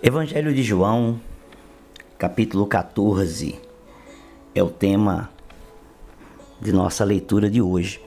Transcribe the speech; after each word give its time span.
Evangelho 0.00 0.54
de 0.54 0.62
João, 0.62 1.20
capítulo 2.16 2.68
14, 2.68 3.60
é 4.54 4.62
o 4.62 4.70
tema 4.70 5.28
de 6.60 6.70
nossa 6.70 7.04
leitura 7.04 7.50
de 7.50 7.60
hoje. 7.60 8.00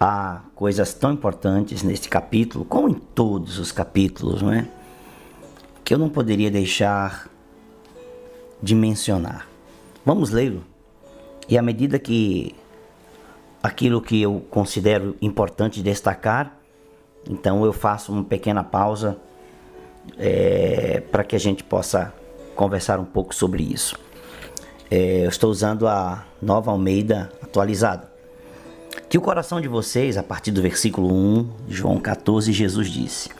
Há 0.00 0.40
coisas 0.52 0.92
tão 0.92 1.12
importantes 1.12 1.84
neste 1.84 2.08
capítulo, 2.08 2.64
como 2.64 2.88
em 2.88 2.94
todos 2.94 3.60
os 3.60 3.70
capítulos, 3.70 4.42
não 4.42 4.52
é? 4.52 4.66
Que 5.84 5.94
eu 5.94 5.98
não 5.98 6.08
poderia 6.08 6.50
deixar 6.50 7.30
de 8.60 8.74
mencionar. 8.74 9.46
Vamos 10.04 10.30
lê-lo. 10.30 10.64
E 11.48 11.56
à 11.56 11.62
medida 11.62 12.00
que 12.00 12.52
aquilo 13.62 14.02
que 14.02 14.20
eu 14.20 14.44
considero 14.50 15.16
importante 15.22 15.80
destacar, 15.80 16.58
então 17.30 17.64
eu 17.64 17.72
faço 17.72 18.10
uma 18.10 18.24
pequena 18.24 18.64
pausa 18.64 19.16
é, 20.18 21.02
para 21.10 21.24
que 21.24 21.34
a 21.36 21.38
gente 21.38 21.62
possa 21.62 22.12
conversar 22.54 22.98
um 22.98 23.04
pouco 23.04 23.34
sobre 23.34 23.62
isso. 23.62 23.98
É, 24.90 25.24
eu 25.24 25.28
estou 25.28 25.50
usando 25.50 25.86
a 25.88 26.24
nova 26.40 26.70
Almeida 26.70 27.32
atualizada. 27.42 28.12
Que 29.08 29.18
o 29.18 29.20
coração 29.20 29.60
de 29.60 29.68
vocês, 29.68 30.16
a 30.16 30.22
partir 30.22 30.50
do 30.50 30.62
versículo 30.62 31.12
1 31.12 31.50
de 31.68 31.74
João 31.74 31.98
14, 31.98 32.52
Jesus 32.52 32.88
disse: 32.88 33.30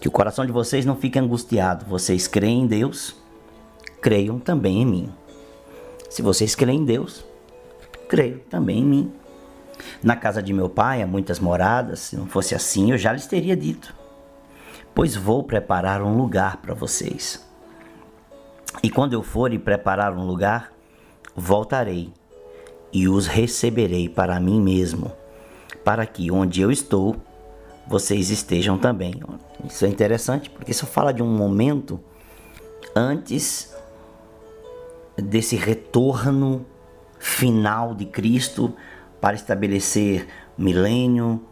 Que 0.00 0.08
o 0.08 0.10
coração 0.10 0.44
de 0.44 0.52
vocês 0.52 0.84
não 0.84 0.96
fique 0.96 1.18
angustiado. 1.18 1.84
Vocês 1.86 2.26
creem 2.26 2.62
em 2.62 2.66
Deus, 2.66 3.14
creiam 4.00 4.38
também 4.38 4.82
em 4.82 4.86
mim. 4.86 5.08
Se 6.10 6.22
vocês 6.22 6.54
creem 6.54 6.80
em 6.80 6.84
Deus, 6.84 7.24
creiam 8.08 8.38
também 8.50 8.78
em 8.80 8.84
mim. 8.84 9.12
Na 10.02 10.16
casa 10.16 10.42
de 10.42 10.52
meu 10.52 10.68
pai 10.68 11.02
há 11.02 11.06
muitas 11.06 11.40
moradas, 11.40 11.98
se 12.00 12.16
não 12.16 12.26
fosse 12.26 12.54
assim 12.54 12.92
eu 12.92 12.98
já 12.98 13.12
lhes 13.12 13.26
teria 13.26 13.56
dito 13.56 14.03
pois 14.94 15.16
vou 15.16 15.42
preparar 15.42 16.02
um 16.02 16.16
lugar 16.16 16.58
para 16.58 16.72
vocês. 16.72 17.44
E 18.82 18.90
quando 18.90 19.12
eu 19.12 19.22
for 19.22 19.52
e 19.52 19.58
preparar 19.58 20.12
um 20.12 20.26
lugar, 20.26 20.72
voltarei 21.34 22.12
e 22.92 23.08
os 23.08 23.26
receberei 23.26 24.08
para 24.08 24.38
mim 24.38 24.60
mesmo, 24.60 25.10
para 25.84 26.06
que 26.06 26.30
onde 26.30 26.60
eu 26.60 26.70
estou, 26.70 27.16
vocês 27.86 28.30
estejam 28.30 28.78
também. 28.78 29.14
Isso 29.64 29.84
é 29.84 29.88
interessante, 29.88 30.48
porque 30.48 30.70
isso 30.70 30.86
fala 30.86 31.12
de 31.12 31.22
um 31.22 31.36
momento 31.36 32.00
antes 32.94 33.74
desse 35.16 35.56
retorno 35.56 36.64
final 37.18 37.94
de 37.94 38.04
Cristo 38.06 38.74
para 39.20 39.34
estabelecer 39.34 40.26
milênio, 40.56 41.42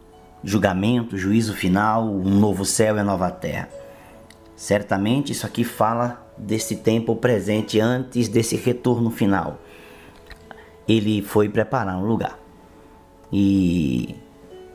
julgamento, 0.43 1.17
juízo 1.17 1.55
final, 1.55 2.05
um 2.05 2.39
novo 2.39 2.65
céu 2.65 2.99
e 2.99 3.03
nova 3.03 3.31
terra. 3.31 3.69
Certamente 4.57 5.33
isso 5.33 5.47
aqui 5.47 5.65
fala 5.65 6.25
desse 6.37 6.77
tempo 6.77 7.17
presente 7.17 7.81
antes 7.81 8.29
desse 8.29 8.57
retorno 8.57 9.11
final. 9.11 9.59
Ele 10.89 11.23
foi 11.23 11.49
preparar 11.49 11.97
um 11.97 12.05
lugar 12.05 12.39
e 13.33 14.15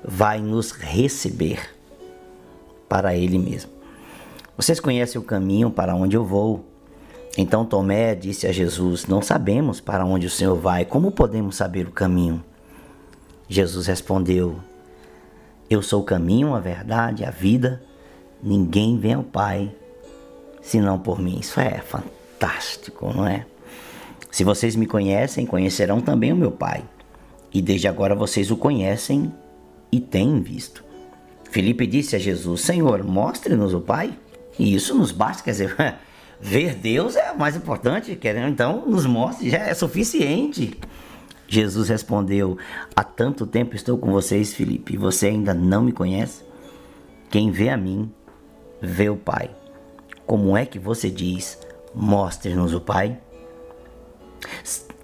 vai 0.03 0.39
nos 0.39 0.71
receber 0.71 1.59
para 2.87 3.15
ele 3.15 3.37
mesmo. 3.37 3.71
Vocês 4.55 4.79
conhecem 4.79 5.19
o 5.19 5.23
caminho 5.23 5.69
para 5.69 5.95
onde 5.95 6.15
eu 6.15 6.25
vou. 6.25 6.65
Então 7.37 7.65
Tomé 7.65 8.15
disse 8.15 8.47
a 8.47 8.51
Jesus: 8.51 9.05
Não 9.05 9.21
sabemos 9.21 9.79
para 9.79 10.05
onde 10.05 10.25
o 10.25 10.29
Senhor 10.29 10.55
vai, 10.55 10.85
como 10.85 11.11
podemos 11.11 11.55
saber 11.55 11.87
o 11.87 11.91
caminho? 11.91 12.43
Jesus 13.47 13.85
respondeu: 13.85 14.57
eu 15.69 15.81
sou 15.81 16.01
o 16.01 16.05
caminho, 16.05 16.53
a 16.53 16.59
verdade, 16.59 17.25
a 17.25 17.29
vida. 17.29 17.81
Ninguém 18.41 18.97
vem 18.97 19.13
ao 19.13 19.23
Pai 19.23 19.71
senão 20.61 20.99
por 20.99 21.19
mim. 21.19 21.39
Isso 21.39 21.59
é 21.59 21.79
fantástico, 21.79 23.11
não 23.13 23.27
é? 23.27 23.45
Se 24.31 24.43
vocês 24.43 24.75
me 24.75 24.85
conhecem, 24.85 25.45
conhecerão 25.45 25.99
também 25.99 26.31
o 26.31 26.35
meu 26.35 26.51
Pai. 26.51 26.83
E 27.53 27.61
desde 27.61 27.87
agora 27.87 28.13
vocês 28.13 28.51
o 28.51 28.57
conhecem 28.57 29.33
e 29.91 29.99
têm 29.99 30.41
visto. 30.41 30.83
Felipe 31.49 31.87
disse 31.87 32.15
a 32.15 32.19
Jesus: 32.19 32.61
Senhor, 32.61 33.03
mostre-nos 33.03 33.73
o 33.73 33.81
Pai. 33.81 34.13
E 34.59 34.73
isso 34.73 34.95
nos 34.95 35.11
basta, 35.11 35.43
quer 35.43 35.51
dizer, 35.51 35.75
ver 36.39 36.75
Deus 36.75 37.15
é 37.15 37.31
o 37.31 37.37
mais 37.37 37.55
importante, 37.55 38.15
querendo 38.15 38.49
então 38.49 38.85
nos 38.85 39.05
mostre, 39.05 39.49
já 39.49 39.59
é 39.59 39.73
suficiente. 39.73 40.77
Jesus 41.47 41.89
respondeu: 41.89 42.57
Há 42.95 43.03
tanto 43.03 43.47
tempo 43.47 43.75
estou 43.75 43.97
com 43.97 44.11
vocês, 44.11 44.53
Felipe, 44.53 44.93
e 44.93 44.97
você 44.97 45.27
ainda 45.27 45.53
não 45.53 45.81
me 45.81 45.91
conhece? 45.91 46.43
Quem 47.29 47.51
vê 47.51 47.69
a 47.69 47.77
mim, 47.77 48.11
vê 48.81 49.09
o 49.09 49.15
Pai. 49.15 49.49
Como 50.25 50.57
é 50.57 50.65
que 50.65 50.77
você 50.77 51.09
diz: 51.09 51.57
Mostre-nos 51.95 52.73
o 52.73 52.81
Pai? 52.81 53.17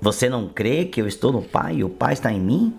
Você 0.02 0.30
não 0.30 0.50
crê 0.50 0.86
que 0.86 1.02
eu 1.02 1.08
estou 1.08 1.32
no 1.32 1.42
Pai 1.42 1.78
e 1.78 1.84
o 1.84 1.90
Pai 1.90 2.14
está 2.14 2.32
em 2.32 2.40
mim? 2.40 2.74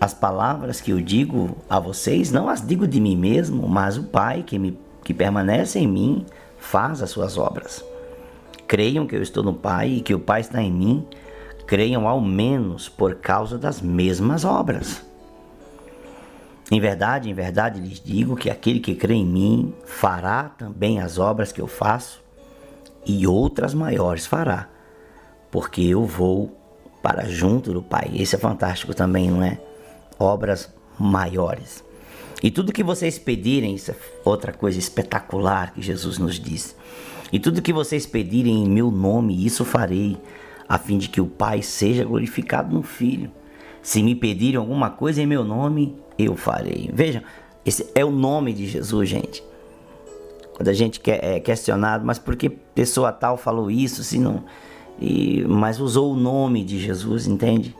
As 0.00 0.14
palavras 0.14 0.80
que 0.80 0.90
eu 0.90 1.00
digo 1.00 1.58
a 1.68 1.78
vocês 1.78 2.32
não 2.32 2.48
as 2.48 2.66
digo 2.66 2.88
de 2.88 2.98
mim 2.98 3.14
mesmo, 3.14 3.68
mas 3.68 3.98
o 3.98 4.04
Pai 4.04 4.42
que, 4.42 4.58
me, 4.58 4.78
que 5.04 5.12
permanece 5.12 5.78
em 5.78 5.86
mim 5.86 6.24
faz 6.58 7.02
as 7.02 7.10
suas 7.10 7.36
obras. 7.36 7.84
Creiam 8.66 9.06
que 9.06 9.14
eu 9.14 9.22
estou 9.22 9.42
no 9.42 9.52
Pai 9.52 9.90
e 9.90 10.00
que 10.00 10.14
o 10.14 10.18
Pai 10.18 10.40
está 10.40 10.62
em 10.62 10.72
mim 10.72 11.06
creiam 11.66 12.08
ao 12.08 12.20
menos 12.20 12.88
por 12.88 13.16
causa 13.16 13.58
das 13.58 13.80
mesmas 13.80 14.44
obras. 14.44 15.04
Em 16.70 16.80
verdade, 16.80 17.28
em 17.28 17.34
verdade 17.34 17.80
lhes 17.80 18.00
digo 18.00 18.36
que 18.36 18.48
aquele 18.48 18.78
que 18.78 18.94
crê 18.94 19.14
em 19.14 19.26
mim 19.26 19.74
fará 19.84 20.44
também 20.44 21.00
as 21.00 21.18
obras 21.18 21.50
que 21.50 21.60
eu 21.60 21.66
faço 21.66 22.22
e 23.04 23.26
outras 23.26 23.74
maiores 23.74 24.24
fará, 24.24 24.68
porque 25.50 25.80
eu 25.82 26.04
vou 26.04 26.56
para 27.02 27.28
junto 27.28 27.72
do 27.72 27.82
Pai. 27.82 28.10
Esse 28.14 28.36
é 28.36 28.38
fantástico 28.38 28.94
também, 28.94 29.30
não 29.30 29.42
é? 29.42 29.58
Obras 30.18 30.72
maiores. 30.98 31.82
E 32.42 32.50
tudo 32.50 32.72
que 32.72 32.84
vocês 32.84 33.18
pedirem, 33.18 33.74
isso 33.74 33.90
é 33.90 33.94
outra 34.24 34.52
coisa 34.52 34.78
espetacular 34.78 35.74
que 35.74 35.82
Jesus 35.82 36.18
nos 36.18 36.38
diz. 36.38 36.76
E 37.32 37.38
tudo 37.38 37.62
que 37.62 37.72
vocês 37.72 38.06
pedirem 38.06 38.64
em 38.64 38.68
meu 38.68 38.90
nome, 38.90 39.44
isso 39.44 39.64
farei, 39.64 40.16
a 40.70 40.78
fim 40.78 40.98
de 40.98 41.08
que 41.08 41.20
o 41.20 41.26
Pai 41.26 41.62
seja 41.62 42.04
glorificado 42.04 42.72
no 42.72 42.80
Filho. 42.80 43.28
Se 43.82 44.04
me 44.04 44.14
pedirem 44.14 44.54
alguma 44.54 44.88
coisa 44.88 45.20
em 45.20 45.26
meu 45.26 45.42
nome, 45.42 45.96
eu 46.16 46.36
farei. 46.36 46.88
Vejam, 46.94 47.22
esse 47.66 47.90
é 47.92 48.04
o 48.04 48.10
nome 48.12 48.52
de 48.52 48.68
Jesus, 48.68 49.08
gente. 49.08 49.42
Quando 50.54 50.68
a 50.68 50.72
gente 50.72 51.00
é 51.10 51.40
questionado, 51.40 52.06
mas 52.06 52.20
por 52.20 52.36
que 52.36 52.48
pessoa 52.48 53.10
tal 53.10 53.36
falou 53.36 53.68
isso, 53.68 54.04
se 54.04 54.16
não. 54.16 54.44
E, 55.00 55.44
mas 55.48 55.80
usou 55.80 56.12
o 56.12 56.16
nome 56.16 56.62
de 56.62 56.78
Jesus, 56.78 57.26
entende? 57.26 57.74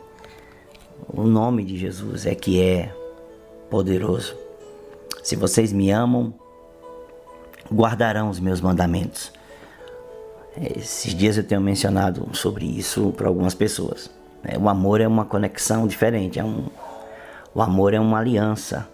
O 1.07 1.23
nome 1.23 1.63
de 1.63 1.77
Jesus 1.77 2.25
é 2.25 2.35
que 2.35 2.61
é 2.61 2.93
poderoso. 3.69 4.35
Se 5.23 5.37
vocês 5.37 5.71
me 5.71 5.91
amam, 5.91 6.33
guardarão 7.73 8.29
os 8.29 8.41
meus 8.41 8.59
mandamentos. 8.59 9.31
Esses 10.59 11.13
dias 11.13 11.37
eu 11.37 11.43
tenho 11.43 11.61
mencionado 11.61 12.27
sobre 12.33 12.65
isso 12.65 13.13
para 13.15 13.27
algumas 13.27 13.53
pessoas. 13.53 14.09
Né? 14.43 14.57
O 14.59 14.67
amor 14.67 14.99
é 14.99 15.07
uma 15.07 15.23
conexão 15.23 15.87
diferente, 15.87 16.39
é 16.39 16.43
um, 16.43 16.65
o 17.53 17.61
amor 17.61 17.93
é 17.93 17.99
uma 17.99 18.19
aliança. 18.19 18.87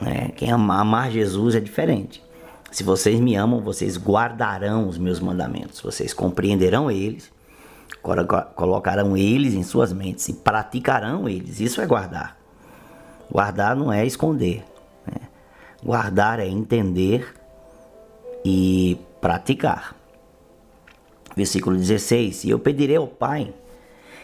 Né? 0.00 0.30
Quem 0.36 0.50
ama, 0.50 0.80
amar 0.80 1.10
Jesus 1.10 1.54
é 1.54 1.60
diferente. 1.60 2.22
Se 2.70 2.82
vocês 2.82 3.18
me 3.20 3.34
amam, 3.36 3.60
vocês 3.60 3.96
guardarão 3.96 4.88
os 4.88 4.98
meus 4.98 5.20
mandamentos, 5.20 5.80
vocês 5.80 6.12
compreenderão 6.12 6.90
eles, 6.90 7.32
colocarão 8.54 9.16
eles 9.16 9.54
em 9.54 9.62
suas 9.62 9.92
mentes 9.92 10.28
e 10.28 10.32
praticarão 10.32 11.28
eles. 11.28 11.60
Isso 11.60 11.80
é 11.80 11.86
guardar. 11.86 12.36
Guardar 13.30 13.76
não 13.76 13.92
é 13.92 14.04
esconder. 14.04 14.64
Né? 15.06 15.28
Guardar 15.82 16.40
é 16.40 16.46
entender 16.46 17.32
e 18.44 18.98
praticar. 19.20 19.96
Versículo 21.36 21.76
16: 21.76 22.44
E 22.44 22.50
eu 22.50 22.58
pedirei 22.58 22.96
ao 22.96 23.08
Pai, 23.08 23.52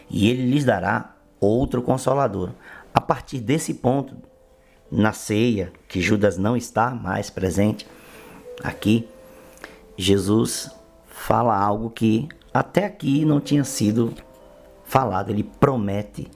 e 0.08 0.28
ele 0.28 0.50
lhes 0.50 0.64
dará 0.64 1.16
outro 1.40 1.82
consolador. 1.82 2.50
A 2.94 3.00
partir 3.00 3.40
desse 3.40 3.74
ponto, 3.74 4.14
na 4.90 5.12
ceia, 5.12 5.72
que 5.88 6.00
Judas 6.00 6.36
não 6.36 6.56
está 6.56 6.90
mais 6.90 7.30
presente 7.30 7.86
aqui, 8.62 9.08
Jesus 9.96 10.70
fala 11.06 11.56
algo 11.56 11.90
que 11.90 12.28
até 12.52 12.86
aqui 12.86 13.24
não 13.24 13.40
tinha 13.40 13.64
sido 13.64 14.12
falado. 14.84 15.30
Ele 15.30 15.44
promete 15.44 16.28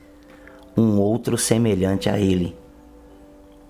um 0.77 0.99
outro 0.99 1.37
semelhante 1.37 2.09
a 2.09 2.19
ele. 2.19 2.57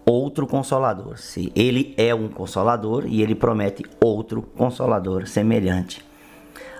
Outro 0.04 0.46
consolador. 0.46 1.16
Se 1.18 1.50
ele 1.54 1.94
é 1.96 2.14
um 2.14 2.28
consolador 2.28 3.06
e 3.06 3.22
ele 3.22 3.34
promete 3.34 3.84
outro 4.00 4.42
consolador 4.42 5.26
semelhante 5.26 6.04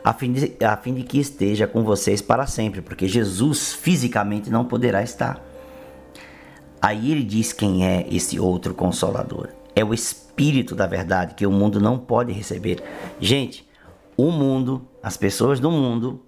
a 0.04 0.12
fim, 0.12 0.34
de, 0.34 0.62
a 0.62 0.76
fim 0.76 0.92
de 0.92 1.02
que 1.02 1.18
esteja 1.18 1.66
com 1.66 1.82
vocês 1.82 2.20
para 2.20 2.46
sempre, 2.46 2.82
porque 2.82 3.08
Jesus 3.08 3.72
fisicamente 3.72 4.50
não 4.50 4.66
poderá 4.66 5.02
estar. 5.02 5.42
Aí 6.82 7.10
ele 7.10 7.22
diz 7.22 7.54
quem 7.54 7.86
é 7.86 8.06
esse 8.10 8.38
outro 8.38 8.74
consolador. 8.74 9.48
é 9.74 9.82
o 9.82 9.94
Espírito 9.94 10.74
da 10.74 10.86
verdade 10.86 11.34
que 11.34 11.46
o 11.46 11.50
mundo 11.50 11.80
não 11.80 11.98
pode 11.98 12.32
receber. 12.32 12.82
Gente, 13.18 13.66
o 14.14 14.30
mundo, 14.30 14.86
as 15.02 15.16
pessoas 15.16 15.58
do 15.58 15.70
mundo, 15.70 16.20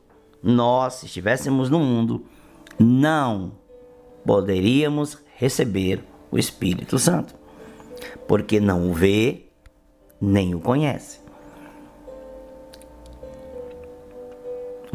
nós, 0.43 0.95
se 0.95 1.07
estivéssemos 1.07 1.69
no 1.69 1.79
mundo, 1.79 2.25
não 2.79 3.53
poderíamos 4.25 5.19
receber 5.37 6.03
o 6.31 6.39
Espírito 6.39 6.99
Santo, 6.99 7.35
porque 8.27 8.59
não 8.59 8.91
o 8.91 8.95
vê 8.95 9.47
nem 10.21 10.55
o 10.55 10.61
conhece. 10.61 11.26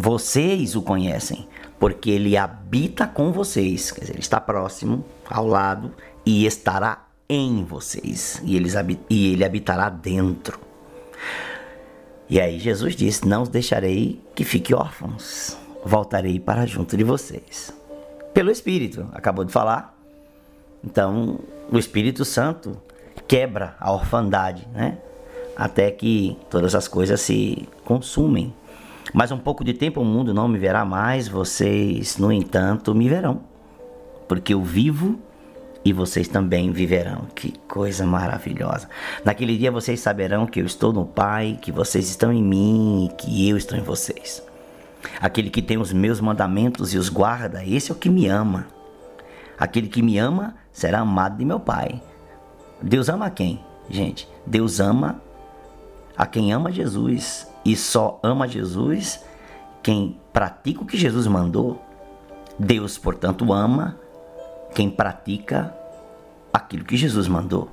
Vocês 0.04 0.76
o 0.76 0.82
conhecem, 0.82 1.48
porque 1.80 2.10
ele 2.10 2.36
habita 2.36 3.06
com 3.06 3.32
vocês, 3.32 3.92
quer 3.92 4.02
dizer, 4.02 4.14
ele 4.14 4.22
está 4.22 4.42
próximo, 4.42 5.06
ao 5.30 5.46
lado 5.46 5.94
e 6.26 6.44
estará 6.48 7.06
em 7.30 7.64
vocês, 7.64 8.42
e, 8.44 8.56
eles, 8.56 8.74
e 9.08 9.34
ele 9.34 9.46
habitará 9.46 9.90
dentro. 9.90 10.60
E 12.28 12.42
aí 12.42 12.58
Jesus 12.58 12.96
disse: 12.96 13.28
Não 13.28 13.44
os 13.44 13.50
deixarei 13.50 14.20
que 14.34 14.44
fiquem 14.44 14.76
órfãos, 14.76 15.56
voltarei 15.86 16.40
para 16.40 16.66
junto 16.66 16.98
de 16.98 17.04
vocês. 17.04 17.72
Pelo 18.34 18.50
Espírito, 18.50 19.08
acabou 19.14 19.46
de 19.46 19.52
falar. 19.52 19.96
Então, 20.84 21.40
o 21.72 21.78
Espírito 21.78 22.26
Santo 22.26 22.76
quebra 23.28 23.76
a 23.80 23.94
orfandade, 23.94 24.68
né? 24.74 24.98
Até 25.56 25.92
que 25.92 26.36
todas 26.50 26.74
as 26.74 26.88
coisas 26.88 27.22
se 27.22 27.70
consumem. 27.86 28.52
Mas 29.14 29.32
um 29.32 29.38
pouco 29.38 29.64
de 29.64 29.74
tempo 29.74 30.02
o 30.02 30.06
mundo 30.06 30.34
não 30.34 30.48
me 30.48 30.58
verá 30.58 30.86
mais, 30.86 31.28
vocês, 31.28 32.18
no 32.18 32.32
entanto, 32.32 32.96
me 32.96 33.10
verão. 33.10 33.42
Porque 34.28 34.54
eu 34.54 34.64
vivo 34.64 35.20
e 35.84 35.92
vocês 35.92 36.28
também 36.28 36.72
viverão. 36.72 37.28
Que 37.36 37.54
coisa 37.68 38.06
maravilhosa. 38.06 38.88
Naquele 39.26 39.58
dia 39.58 39.72
vocês 39.72 40.00
saberão 40.00 40.46
que 40.46 40.62
eu 40.62 40.66
estou 40.66 40.94
no 40.94 41.06
Pai, 41.06 41.58
que 41.62 41.72
vocês 41.72 42.10
estão 42.10 42.32
em 42.32 42.42
mim 42.42 43.06
e 43.06 43.16
que 43.16 43.50
eu 43.50 43.58
estou 43.58 43.78
em 43.78 43.82
vocês. 43.82 44.42
Aquele 45.20 45.50
que 45.50 45.62
tem 45.62 45.78
os 45.78 45.92
meus 45.92 46.22
mandamentos 46.22 46.94
e 46.94 46.98
os 46.98 47.10
guarda, 47.10 47.66
esse 47.66 47.92
é 47.92 47.94
o 47.94 47.98
que 47.98 48.10
me 48.10 48.28
ama. 48.28 48.68
Aquele 49.58 49.88
que 49.88 50.02
me 50.02 50.18
ama 50.18 50.56
será 50.72 51.00
amado 51.00 51.38
de 51.38 51.46
meu 51.46 51.60
Pai. 51.60 52.02
Deus 52.82 53.10
ama 53.10 53.30
quem? 53.30 53.60
Gente, 53.90 54.28
Deus 54.46 54.80
ama 54.80 55.22
a 56.16 56.26
quem 56.26 56.54
ama 56.54 56.72
Jesus 56.72 57.51
e 57.64 57.76
só 57.76 58.20
ama 58.24 58.48
Jesus 58.48 59.24
quem 59.84 60.20
pratica 60.34 60.82
o 60.82 60.86
que 60.86 60.98
Jesus 60.98 61.28
mandou. 61.28 61.82
Deus, 62.58 62.98
portanto, 62.98 63.52
ama 63.54 63.98
quem 64.74 64.90
pratica 64.90 65.76
aquilo 66.54 66.86
que 66.86 66.98
Jesus 66.98 67.28
mandou. 67.28 67.70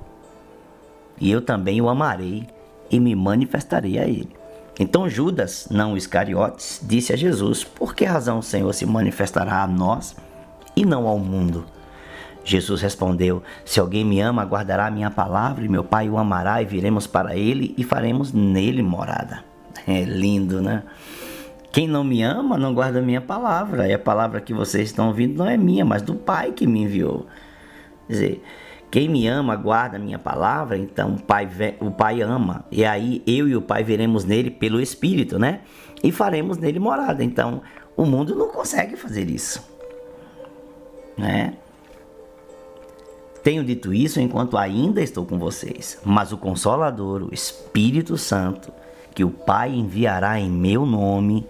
E 1.19 1.29
eu 1.29 1.41
também 1.41 1.81
o 1.81 1.89
amarei 1.89 2.47
e 2.89 2.99
me 2.99 3.15
manifestarei 3.15 3.99
a 3.99 4.07
ele. 4.07 4.35
Então 4.79 5.09
Judas, 5.09 5.67
não 5.69 5.97
Iscariotes, 5.97 6.79
disse 6.81 7.11
a 7.11 7.17
Jesus: 7.17 7.63
Por 7.63 7.93
que 7.93 8.05
razão 8.05 8.39
o 8.39 8.43
Senhor 8.43 8.73
se 8.73 8.85
manifestará 8.85 9.61
a 9.61 9.67
nós 9.67 10.15
e 10.75 10.85
não 10.85 11.05
ao 11.05 11.19
mundo? 11.19 11.65
Jesus 12.45 12.81
respondeu: 12.81 13.43
Se 13.65 13.79
alguém 13.79 14.05
me 14.05 14.21
ama, 14.21 14.45
guardará 14.45 14.87
a 14.87 14.91
minha 14.91 15.11
palavra, 15.11 15.65
e 15.65 15.69
meu 15.69 15.83
Pai 15.83 16.09
o 16.09 16.17
amará, 16.17 16.61
e 16.61 16.65
viremos 16.65 17.05
para 17.05 17.35
ele 17.35 17.75
e 17.77 17.83
faremos 17.83 18.31
nele 18.31 18.81
morada. 18.81 19.43
É 19.87 20.03
lindo, 20.03 20.61
né? 20.61 20.83
Quem 21.71 21.87
não 21.87 22.03
me 22.03 22.23
ama 22.23 22.57
não 22.57 22.73
guarda 22.73 23.01
minha 23.01 23.21
palavra. 23.21 23.87
E 23.87 23.93
a 23.93 23.99
palavra 23.99 24.41
que 24.41 24.53
vocês 24.53 24.89
estão 24.89 25.07
ouvindo 25.07 25.37
não 25.37 25.47
é 25.47 25.57
minha, 25.57 25.85
mas 25.85 26.01
do 26.01 26.15
Pai 26.15 26.51
que 26.51 26.65
me 26.65 26.81
enviou. 26.81 27.27
Quer 28.07 28.13
dizer, 28.13 28.43
quem 28.89 29.07
me 29.07 29.27
ama 29.27 29.55
guarda 29.55 29.97
a 29.97 29.99
minha 29.99 30.17
palavra, 30.17 30.77
então 30.77 31.13
o 31.13 31.21
Pai, 31.21 31.47
o 31.79 31.91
Pai 31.91 32.21
ama. 32.21 32.65
E 32.71 32.83
aí 32.83 33.21
eu 33.27 33.47
e 33.47 33.55
o 33.55 33.61
Pai 33.61 33.83
veremos 33.83 34.25
nele 34.25 34.49
pelo 34.49 34.81
Espírito, 34.81 35.37
né? 35.37 35.61
E 36.03 36.11
faremos 36.11 36.57
nele 36.57 36.79
morada. 36.79 37.23
Então 37.23 37.61
o 37.95 38.05
mundo 38.05 38.35
não 38.35 38.49
consegue 38.49 38.95
fazer 38.95 39.29
isso. 39.29 39.63
Né? 41.17 41.53
Tenho 43.43 43.63
dito 43.63 43.93
isso 43.93 44.19
enquanto 44.19 44.57
ainda 44.57 45.01
estou 45.01 45.25
com 45.25 45.37
vocês, 45.37 45.99
mas 46.03 46.31
o 46.31 46.37
Consolador, 46.37 47.23
o 47.23 47.33
Espírito 47.33 48.17
Santo, 48.17 48.71
que 49.19 49.23
o 49.25 49.29
Pai 49.29 49.73
enviará 49.73 50.39
em 50.39 50.49
meu 50.49 50.85
nome, 50.85 51.45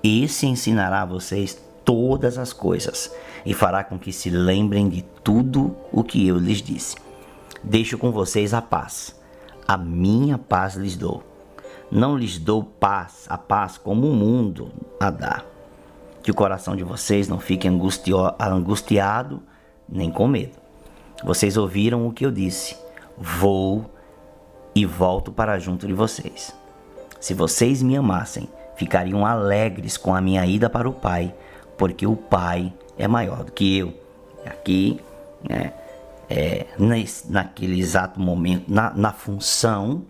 esse 0.00 0.46
ensinará 0.46 1.02
a 1.02 1.04
vocês 1.04 1.60
todas 1.84 2.38
as 2.38 2.52
coisas 2.52 3.12
e 3.44 3.52
fará 3.52 3.82
com 3.82 3.98
que 3.98 4.12
se 4.12 4.30
lembrem 4.30 4.88
de 4.88 5.02
tudo 5.24 5.76
o 5.90 6.04
que 6.04 6.24
eu 6.24 6.38
lhes 6.38 6.62
disse. 6.62 6.94
Deixo 7.64 7.98
com 7.98 8.12
vocês 8.12 8.54
a 8.54 8.62
paz. 8.62 9.20
A 9.66 9.76
minha 9.76 10.38
paz 10.38 10.76
lhes 10.76 10.96
dou. 10.96 11.24
Não 11.90 12.16
lhes 12.16 12.38
dou 12.38 12.62
paz, 12.62 13.26
a 13.28 13.36
paz 13.36 13.76
como 13.76 14.08
o 14.08 14.14
mundo 14.14 14.70
a 15.00 15.10
dá. 15.10 15.42
Que 16.22 16.30
o 16.30 16.34
coração 16.34 16.76
de 16.76 16.84
vocês 16.84 17.26
não 17.26 17.40
fique 17.40 17.66
angustiado 17.66 19.42
nem 19.88 20.12
com 20.12 20.28
medo. 20.28 20.56
Vocês 21.24 21.56
ouviram 21.56 22.06
o 22.06 22.12
que 22.12 22.24
eu 22.24 22.30
disse. 22.30 22.76
Vou 23.18 23.84
e 24.76 24.86
volto 24.86 25.32
para 25.32 25.58
junto 25.58 25.88
de 25.88 25.92
vocês. 25.92 26.54
Se 27.24 27.32
vocês 27.32 27.82
me 27.82 27.96
amassem, 27.96 28.50
ficariam 28.76 29.24
alegres 29.24 29.96
com 29.96 30.14
a 30.14 30.20
minha 30.20 30.44
ida 30.44 30.68
para 30.68 30.86
o 30.86 30.92
Pai, 30.92 31.34
porque 31.78 32.06
o 32.06 32.14
Pai 32.14 32.70
é 32.98 33.08
maior 33.08 33.44
do 33.44 33.50
que 33.50 33.78
eu. 33.78 33.94
Aqui, 34.44 35.00
né, 35.42 35.72
é, 36.28 36.66
nesse, 36.78 37.32
naquele 37.32 37.80
exato 37.80 38.20
momento, 38.20 38.70
na, 38.70 38.92
na 38.92 39.10
função, 39.10 40.02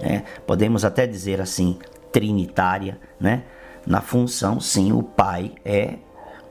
né, 0.00 0.24
podemos 0.44 0.84
até 0.84 1.06
dizer 1.06 1.40
assim, 1.40 1.78
trinitária, 2.10 2.98
né? 3.20 3.44
Na 3.86 4.00
função, 4.00 4.58
sim, 4.58 4.90
o 4.90 5.04
Pai 5.04 5.52
é 5.64 5.98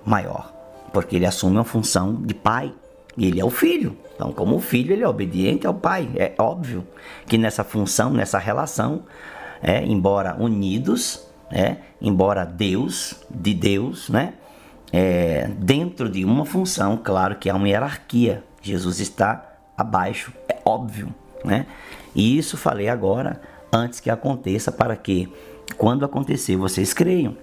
maior, 0.05 0.53
porque 0.93 1.17
ele 1.17 1.25
assume 1.25 1.57
a 1.57 1.65
função 1.65 2.21
de 2.21 2.33
Pai 2.33 2.73
e 3.17 3.27
ele 3.27 3.41
é 3.41 3.43
o 3.43 3.49
Filho. 3.49 3.97
Então, 4.15 4.31
como 4.31 4.55
o 4.55 4.61
Filho, 4.61 4.93
ele 4.93 5.03
é 5.03 5.07
obediente 5.09 5.67
ao 5.67 5.73
Pai. 5.73 6.09
É 6.15 6.33
óbvio 6.37 6.87
que 7.27 7.37
nessa 7.37 7.65
função, 7.65 8.11
nessa 8.11 8.39
relação, 8.39 9.03
é, 9.61 9.83
embora 9.85 10.35
unidos, 10.39 11.27
é, 11.51 11.77
embora 12.01 12.45
Deus, 12.45 13.15
de 13.29 13.53
Deus, 13.53 14.09
né, 14.09 14.33
é, 14.91 15.47
dentro 15.57 16.09
de 16.09 16.25
uma 16.25 16.45
função, 16.45 16.97
claro 16.97 17.35
que 17.35 17.49
há 17.49 17.55
uma 17.55 17.67
hierarquia. 17.67 18.43
Jesus 18.61 18.99
está 18.99 19.57
abaixo, 19.77 20.33
é 20.47 20.57
óbvio, 20.65 21.13
né? 21.45 21.65
E 22.13 22.37
isso 22.37 22.57
falei 22.57 22.89
agora, 22.89 23.41
antes 23.71 23.99
que 23.99 24.09
aconteça, 24.09 24.71
para 24.71 24.95
que, 24.95 25.31
quando 25.77 26.03
acontecer, 26.03 26.57
vocês 26.57 26.93
creiam. 26.93 27.37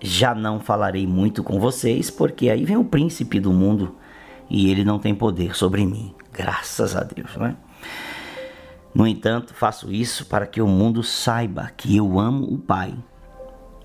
Já 0.00 0.34
não 0.34 0.58
falarei 0.58 1.06
muito 1.06 1.42
com 1.42 1.60
vocês, 1.60 2.10
porque 2.10 2.48
aí 2.48 2.64
vem 2.64 2.76
o 2.76 2.84
príncipe 2.84 3.38
do 3.38 3.52
mundo 3.52 3.96
e 4.48 4.70
ele 4.70 4.84
não 4.84 4.98
tem 4.98 5.14
poder 5.14 5.54
sobre 5.54 5.84
mim, 5.84 6.14
graças 6.32 6.96
a 6.96 7.02
Deus, 7.02 7.36
né? 7.36 7.56
No 8.94 9.06
entanto, 9.06 9.54
faço 9.54 9.90
isso 9.90 10.26
para 10.26 10.46
que 10.46 10.60
o 10.60 10.66
mundo 10.66 11.02
saiba 11.02 11.70
que 11.76 11.96
eu 11.96 12.20
amo 12.20 12.44
o 12.44 12.58
Pai 12.58 12.94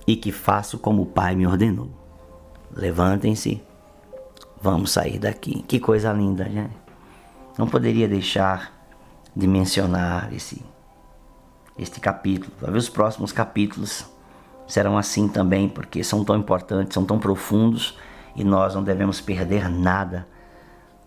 e 0.05 0.15
que 0.15 0.31
faço 0.31 0.77
como 0.77 1.03
o 1.03 1.05
Pai 1.05 1.35
me 1.35 1.47
ordenou. 1.47 1.89
Levantem-se, 2.75 3.61
vamos 4.61 4.91
sair 4.91 5.17
daqui. 5.17 5.63
Que 5.63 5.79
coisa 5.79 6.11
linda, 6.11 6.45
né? 6.45 6.69
Não 7.57 7.67
poderia 7.67 8.07
deixar 8.07 8.73
de 9.35 9.47
mencionar 9.47 10.33
esse 10.33 10.63
este 11.77 11.99
capítulo. 11.99 12.51
Talvez 12.59 12.85
os 12.85 12.89
próximos 12.89 13.31
capítulos 13.31 14.05
serão 14.67 14.97
assim 14.97 15.27
também, 15.27 15.69
porque 15.69 16.03
são 16.03 16.23
tão 16.23 16.35
importantes, 16.35 16.93
são 16.93 17.05
tão 17.05 17.19
profundos 17.19 17.97
e 18.35 18.43
nós 18.43 18.73
não 18.75 18.83
devemos 18.83 19.21
perder 19.21 19.69
nada 19.69 20.27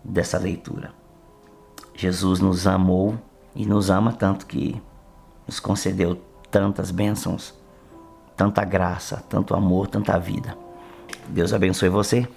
dessa 0.03 0.37
leitura. 0.37 0.93
Jesus 1.93 2.39
nos 2.39 2.65
amou 2.65 3.19
e 3.55 3.65
nos 3.65 3.89
ama 3.89 4.13
tanto 4.13 4.45
que 4.45 4.81
nos 5.47 5.59
concedeu 5.59 6.21
tantas 6.49 6.91
bênçãos, 6.91 7.53
tanta 8.35 8.63
graça, 8.63 9.23
tanto 9.29 9.53
amor, 9.53 9.87
tanta 9.87 10.17
vida. 10.17 10.57
Deus 11.27 11.53
abençoe 11.53 11.89
você. 11.89 12.27